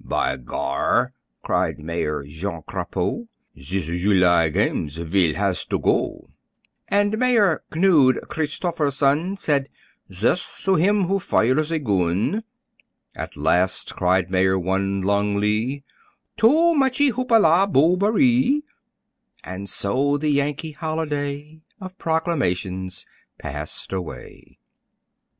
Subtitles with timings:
[0.00, 1.12] "By gar!"
[1.42, 6.30] cried Mayor Jean Crapaud, "Zis July games vill has to go!"
[6.88, 9.68] And Mayor Knud Christofferrssonn Said,
[10.10, 12.42] "Djeath to hjjim who fjjres a gjjunn!"
[13.14, 15.84] At last, cried Mayor Wun Lung Lee
[16.36, 18.62] "Too muchee hoop la boberee!"
[19.44, 23.06] And so the Yankee holiday, Of proclamations
[23.38, 24.58] passed away.